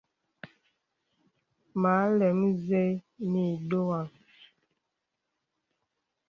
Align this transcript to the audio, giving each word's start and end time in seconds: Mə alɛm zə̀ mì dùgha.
Mə 1.81 1.89
alɛm 2.05 2.39
zə̀ 2.65 2.87
mì 3.31 3.43
dùgha. 3.69 4.01